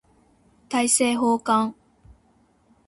[0.67, 1.75] 大政奉還